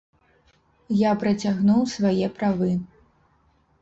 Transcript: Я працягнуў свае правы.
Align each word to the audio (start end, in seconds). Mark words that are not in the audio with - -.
Я 1.01 1.11
працягнуў 1.23 1.81
свае 1.95 2.27
правы. 2.41 2.71